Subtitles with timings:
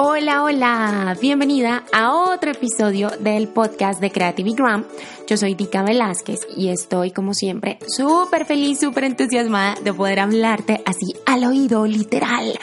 [0.00, 4.84] Hola, hola, bienvenida a otro episodio del podcast de Creativigram.
[5.26, 10.82] Yo soy Dika Velázquez y estoy como siempre súper feliz, súper entusiasmada de poder hablarte
[10.86, 12.56] así al oído, literal,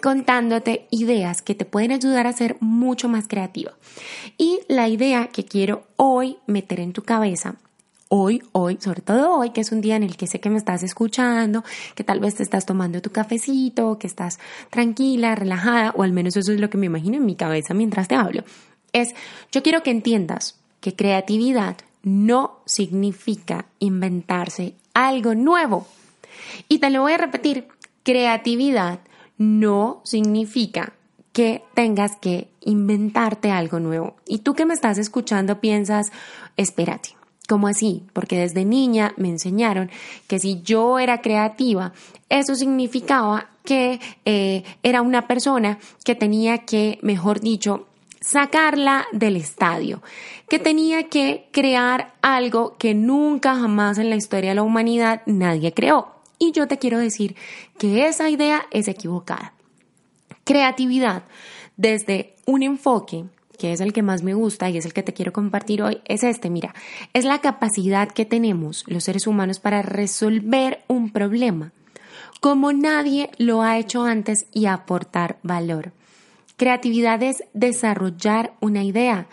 [0.00, 3.72] contándote ideas que te pueden ayudar a ser mucho más creativa.
[4.38, 7.56] Y la idea que quiero hoy meter en tu cabeza
[8.08, 10.58] hoy, hoy, sobre todo hoy, que es un día en el que sé que me
[10.58, 11.64] estás escuchando,
[11.94, 14.38] que tal vez te estás tomando tu cafecito, que estás
[14.70, 18.08] tranquila, relajada, o al menos eso es lo que me imagino en mi cabeza mientras
[18.08, 18.44] te hablo,
[18.92, 19.14] es,
[19.52, 25.86] yo quiero que entiendas que creatividad no significa inventarse algo nuevo.
[26.68, 27.66] Y te lo voy a repetir,
[28.04, 29.00] creatividad
[29.38, 30.92] no significa
[31.32, 34.16] que tengas que inventarte algo nuevo.
[34.26, 36.10] Y tú que me estás escuchando piensas,
[36.56, 37.10] espérate,
[37.48, 38.02] ¿Cómo así?
[38.12, 39.90] Porque desde niña me enseñaron
[40.26, 41.92] que si yo era creativa,
[42.28, 47.86] eso significaba que eh, era una persona que tenía que, mejor dicho,
[48.20, 50.02] sacarla del estadio,
[50.48, 55.72] que tenía que crear algo que nunca jamás en la historia de la humanidad nadie
[55.72, 56.16] creó.
[56.38, 57.36] Y yo te quiero decir
[57.78, 59.52] que esa idea es equivocada.
[60.44, 61.22] Creatividad
[61.76, 63.24] desde un enfoque
[63.56, 66.00] que es el que más me gusta y es el que te quiero compartir hoy,
[66.04, 66.74] es este, mira,
[67.12, 71.72] es la capacidad que tenemos los seres humanos para resolver un problema
[72.40, 75.92] como nadie lo ha hecho antes y aportar valor.
[76.56, 79.26] Creatividad es desarrollar una idea.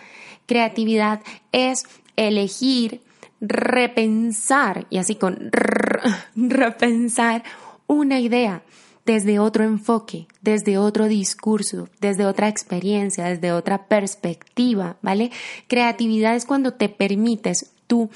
[0.46, 1.22] Creatividad
[1.52, 3.02] es elegir,
[3.40, 5.52] repensar, y así con
[6.36, 7.44] repensar
[7.88, 8.64] una idea
[9.06, 15.32] desde otro enfoque, desde otro discurso, desde otra experiencia, desde otra perspectiva, ¿vale?
[15.68, 18.10] Creatividad es cuando te permites tú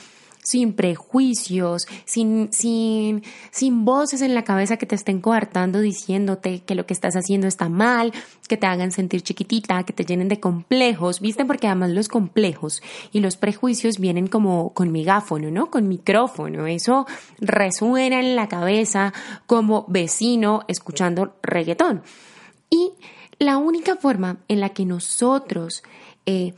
[0.48, 6.74] sin prejuicios, sin, sin, sin voces en la cabeza que te estén coartando diciéndote que
[6.74, 8.14] lo que estás haciendo está mal,
[8.48, 11.44] que te hagan sentir chiquitita, que te llenen de complejos, ¿viste?
[11.44, 12.82] Porque además los complejos
[13.12, 15.70] y los prejuicios vienen como con megáfono, ¿no?
[15.70, 16.66] Con micrófono.
[16.66, 17.06] Eso
[17.42, 19.14] resuena en la cabeza
[19.48, 22.04] como vecino escuchando reggaetón.
[22.70, 22.94] Y
[23.38, 25.84] la única forma en la que nosotros
[26.26, 26.54] eh,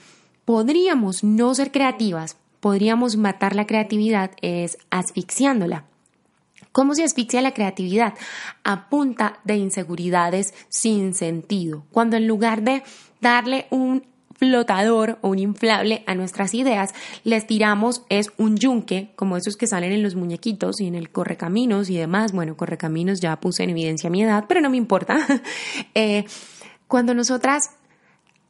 [0.45, 5.85] podríamos no ser creativas podríamos matar la creatividad es asfixiándola.
[6.71, 8.13] ¿Cómo se asfixia la creatividad?
[8.63, 11.83] A punta de inseguridades sin sentido.
[11.91, 12.83] Cuando en lugar de
[13.21, 14.03] darle un
[14.35, 16.93] flotador o un inflable a nuestras ideas,
[17.23, 21.11] les tiramos es un yunque, como esos que salen en los muñequitos y en el
[21.11, 22.31] correcaminos y demás.
[22.31, 25.19] Bueno, correcaminos ya puse en evidencia mi edad, pero no me importa.
[25.95, 26.25] Eh,
[26.87, 27.71] cuando nosotras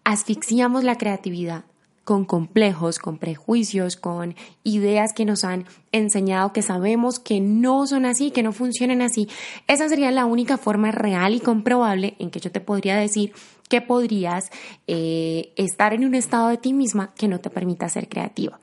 [0.04, 1.64] asfixiamos la creatividad,
[2.10, 4.34] con complejos, con prejuicios, con
[4.64, 9.28] ideas que nos han enseñado que sabemos que no son así, que no funcionan así.
[9.68, 13.34] Esa sería la única forma real y comprobable en que yo te podría decir
[13.70, 14.50] que podrías
[14.88, 18.60] eh, estar en un estado de ti misma que no te permita ser creativa.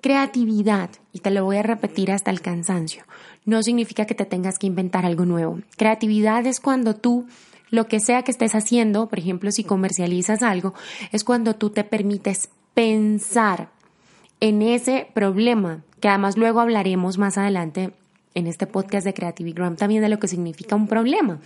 [0.00, 3.04] Creatividad, y te lo voy a repetir hasta el cansancio,
[3.44, 5.60] no significa que te tengas que inventar algo nuevo.
[5.76, 7.26] Creatividad es cuando tú
[7.76, 10.74] lo que sea que estés haciendo, por ejemplo, si comercializas algo,
[11.12, 13.68] es cuando tú te permites pensar
[14.40, 17.92] en ese problema, que además luego hablaremos más adelante
[18.34, 21.38] en este podcast de Creativigram también de lo que significa un problema.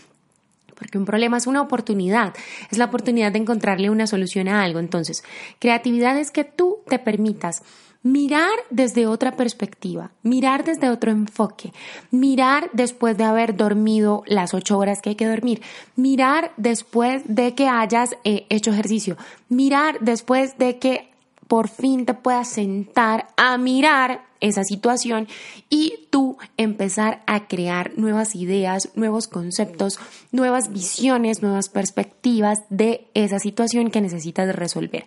[0.75, 2.35] Porque un problema es una oportunidad,
[2.71, 4.79] es la oportunidad de encontrarle una solución a algo.
[4.81, 5.23] Entonces,
[5.59, 7.63] creatividad es que tú te permitas
[8.03, 11.73] mirar desde otra perspectiva, mirar desde otro enfoque,
[12.11, 15.63] mirar después de haber dormido las ocho horas que hay que dormir,
[15.97, 19.17] mirar después de que hayas eh, hecho ejercicio,
[19.49, 21.11] mirar después de que
[21.47, 25.27] por fin te puedas sentar a mirar esa situación
[25.69, 29.99] y tú empezar a crear nuevas ideas, nuevos conceptos,
[30.33, 35.05] nuevas visiones, nuevas perspectivas de esa situación que necesitas resolver.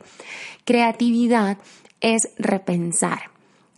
[0.66, 1.58] Creatividad
[2.04, 3.32] es repensar.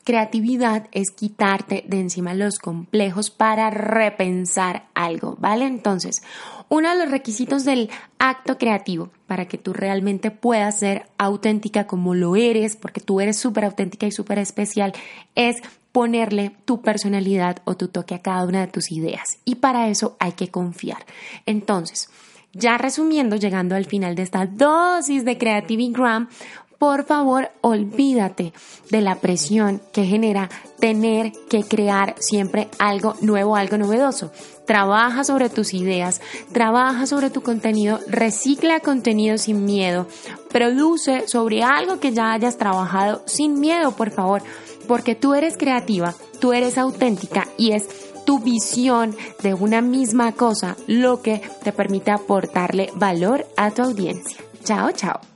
[0.03, 5.65] Creatividad es quitarte de encima los complejos para repensar algo, ¿vale?
[5.65, 6.21] Entonces,
[6.69, 12.13] uno de los requisitos del acto creativo para que tú realmente puedas ser auténtica como
[12.13, 14.93] lo eres, porque tú eres súper auténtica y súper especial,
[15.33, 15.57] es
[15.91, 19.39] ponerle tu personalidad o tu toque a cada una de tus ideas.
[19.43, 21.03] Y para eso hay que confiar.
[21.47, 22.09] Entonces,
[22.57, 26.29] ya resumiendo, llegando al final de esta dosis de Creativigram,
[26.77, 28.53] por favor, olvídate
[28.89, 30.49] de la presión que genera
[30.79, 34.31] tener que crear siempre algo nuevo, algo novedoso.
[34.65, 40.07] Trabaja sobre tus ideas, trabaja sobre tu contenido, recicla contenido sin miedo,
[40.49, 44.41] produce sobre algo que ya hayas trabajado sin miedo, por favor,
[44.87, 47.87] porque tú eres creativa, tú eres auténtica y es
[48.25, 54.37] tu visión de una misma cosa lo que te permite aportarle valor a tu audiencia.
[54.63, 55.34] Chao, chao.